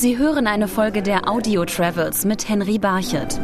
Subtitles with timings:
[0.00, 3.38] Sie hören eine Folge der Audio Travels mit Henry Barchet.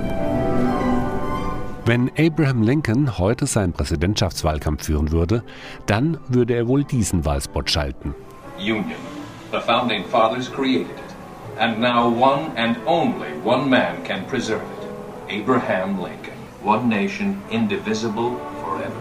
[1.85, 5.43] Wenn Abraham Lincoln heute seinen Präsidentschaftswahlkampf führen würde,
[5.85, 8.15] dann würde er wohl diesen Wahlspot schalten.
[8.59, 8.87] Union.
[9.53, 11.61] The founding fathers created it.
[11.61, 14.63] And now one and only one man can preserve
[15.29, 15.43] it.
[15.43, 16.39] Abraham Lincoln.
[16.65, 18.31] One nation, indivisible
[18.65, 18.97] forever.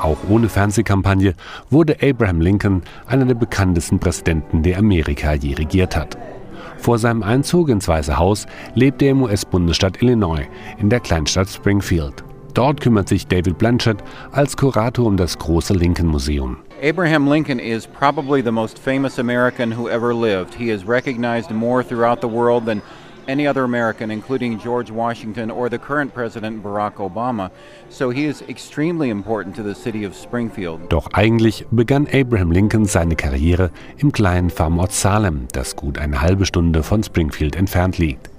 [0.00, 1.34] Auch ohne Fernsehkampagne
[1.70, 6.16] wurde Abraham Lincoln einer der bekanntesten Präsidenten, der Amerika je regiert hat.
[6.80, 10.46] Vor seinem Einzug ins Weiße Haus lebte er im US-Bundesstaat Illinois
[10.78, 12.24] in der Kleinstadt Springfield.
[12.54, 13.98] Dort kümmert sich David Blanchett
[14.32, 16.56] als Kurator um das große Lincoln Museum.
[16.82, 20.54] Abraham Lincoln is probably the most famous American who ever lived.
[20.54, 22.80] He is recognized more throughout the world than
[23.28, 27.50] any other American, including George Washington or the current President Barack Obama.
[27.88, 30.88] So he is extremely important to the city of Springfield.
[30.88, 36.46] Doch eigentlich begann Abraham Lincoln seine Karriere im kleinen Farmort Salem, das gut eine halbe
[36.46, 38.30] Stunde von Springfield entfernt liegt.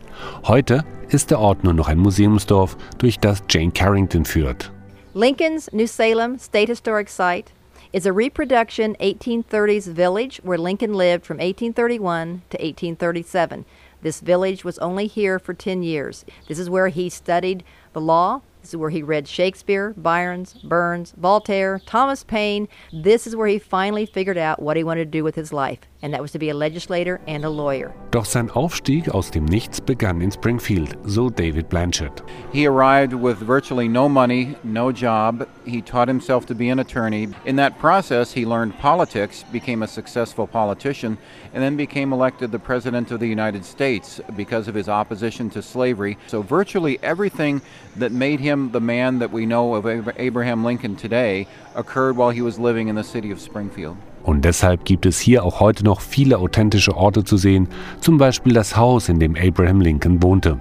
[0.43, 4.71] Heute ist der Ort nur noch ein Museumsdorf, durch das Jane Carrington führt.
[5.13, 7.51] Lincoln's New Salem State Historic Site
[7.91, 13.65] is a reproduction 1830s village where Lincoln lived from 1831 to 1837.
[14.01, 16.25] This village was only here for 10 years.
[16.47, 17.63] This is where he studied
[17.93, 18.41] the law.
[18.61, 22.67] This is where he read Shakespeare, Byron's, Burns, Voltaire, Thomas Paine.
[22.93, 25.79] This is where he finally figured out what he wanted to do with his life,
[26.03, 27.91] and that was to be a legislator and a lawyer.
[28.11, 32.21] Doch sein Aufstieg aus dem Nichts begann in Springfield, so David Blanchett.
[32.53, 35.47] He arrived with virtually no money, no job.
[35.65, 37.29] He taught himself to be an attorney.
[37.45, 41.17] In that process, he learned politics, became a successful politician,
[41.51, 45.63] and then became elected the President of the United States because of his opposition to
[45.63, 46.17] slavery.
[46.27, 47.61] So, virtually everything
[47.95, 49.85] that made him the man that we know of
[50.17, 53.95] Abraham Lincoln today occurred while he was living in the city of Springfield.
[54.23, 57.67] Und deshalb gibt es hier auch heute noch viele authentische Orte zu sehen,
[57.99, 60.59] zum Beispiel das Haus, in dem Abraham Lincoln wohnte.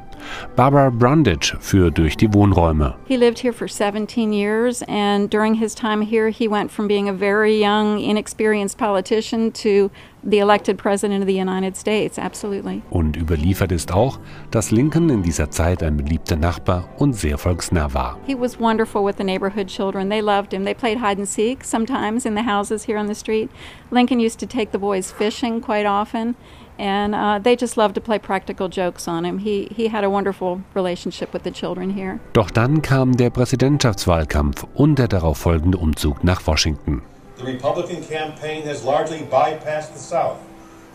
[0.56, 2.94] Barbara Brundage führt durch die Wohnräume.
[3.06, 7.08] He lived here for 17 years and during his time here he went from being
[7.08, 9.90] a very young inexperienced politician to
[10.22, 12.82] the elected president of the United States, absolutely.
[12.90, 14.18] Und überliefert ist auch,
[14.50, 18.18] dass Lincoln in dieser Zeit ein beliebter Nachbar und sehr volksnah war.
[18.26, 20.10] He was wonderful with the neighborhood children.
[20.10, 20.64] They loved him.
[20.64, 23.50] They played hide and seek sometimes in the houses here on the street.
[23.90, 26.36] Lincoln used to take the boys fishing quite often.
[26.80, 29.38] And uh, they just loved to play practical jokes on him.
[29.38, 32.20] He, he had a wonderful relationship with the children here.
[32.32, 37.02] Doch dann kam der Präsidentschaftswahlkampf und der darauf folgende Umzug nach Washington.
[37.36, 40.38] The Republican campaign has largely bypassed the South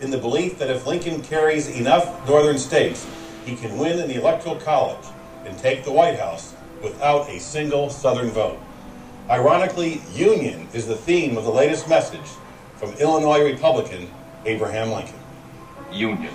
[0.00, 3.06] in the belief that if Lincoln carries enough northern states,
[3.44, 5.06] he can win in the Electoral College
[5.46, 8.58] and take the White House without a single Southern vote.
[9.30, 12.28] Ironically, union is the theme of the latest message
[12.74, 14.08] from Illinois Republican
[14.44, 15.18] Abraham Lincoln.
[15.92, 16.34] Union.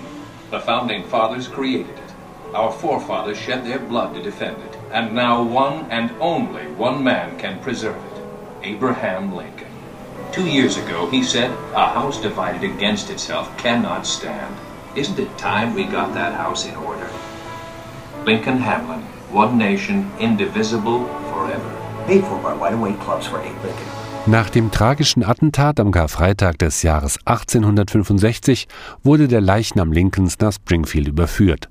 [0.50, 2.14] The founding fathers created it.
[2.54, 4.76] Our forefathers shed their blood to defend it.
[4.90, 8.22] And now one and only one man can preserve it
[8.64, 9.68] Abraham Lincoln.
[10.32, 14.56] Two years ago, he said, A house divided against itself cannot stand.
[14.94, 17.10] Isn't it time we got that house in order?
[18.24, 22.04] Lincoln Hamlin, one nation, indivisible forever.
[22.06, 24.01] Paid for by wide awake clubs for Abe Lincoln.
[24.26, 28.68] Nach dem tragischen Attentat am Karfreitag des Jahres 1865
[29.02, 31.68] wurde der Leichnam Lincolns nach Springfield überführt.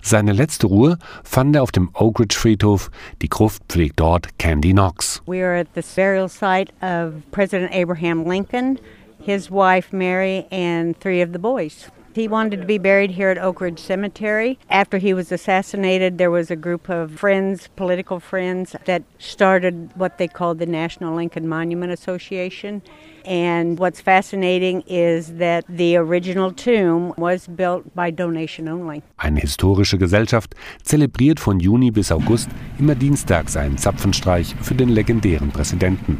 [0.00, 2.90] Seine letzte Ruhe fand er auf dem Oak Ridge Friedhof.
[3.22, 5.22] Die Gruft pflegt dort Candy Knox.
[5.26, 8.80] We are at the burial site of President Abraham Lincoln,
[9.20, 11.88] his wife Mary, and three of the boys.
[12.14, 14.58] He wanted to be buried here at Oak Ridge Cemetery.
[14.68, 20.18] After he was assassinated, there was a group of friends, political friends, that started what
[20.18, 22.82] they called the National Lincoln Monument Association.
[23.24, 29.02] And what's fascinating is that the original tomb was built by donation only.
[29.16, 35.50] Eine historische Gesellschaft zelebriert von Juni bis August immer dienstags einen Zapfenstreich für den legendären
[35.50, 36.18] Präsidenten.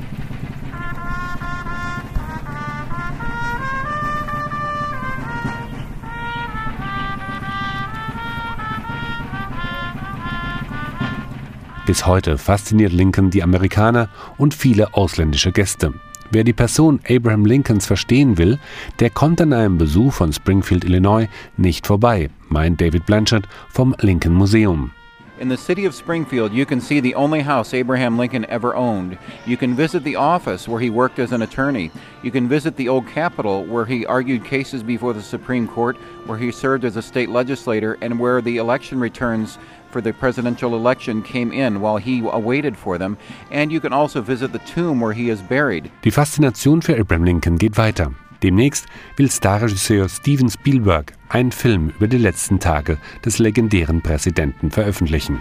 [11.84, 14.08] Bis heute fasziniert Lincoln die Amerikaner
[14.38, 15.93] und viele ausländische Gäste.
[16.31, 18.61] Wer die Person Abraham Lincolns verstehen will,
[19.00, 21.26] der kommt an einem Besuch von Springfield, Illinois
[21.56, 24.93] nicht vorbei, meint David Blanchard vom Lincoln Museum.
[25.40, 29.19] In the city of Springfield, you can see the only house Abraham Lincoln ever owned.
[29.44, 31.90] You can visit the office where he worked as an attorney.
[32.23, 35.96] You can visit the old Capitol where he argued cases before the Supreme Court,
[36.26, 39.58] where he served as a state legislator, and where the election returns
[39.93, 43.17] for the presidential election came in while he waited for them.
[43.50, 45.91] And you can also visit the tomb where he is buried.
[46.05, 48.12] Die Faszination für Abraham Lincoln geht weiter.
[48.43, 48.87] Demnächst
[49.17, 55.39] will Starregisseur Steven Spielberg einen Film über die letzten Tage des legendären Präsidenten veröffentlichen.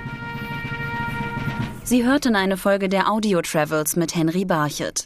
[1.83, 4.99] Sie hörten eine Folge der Audio Travels mit Henry Barchett.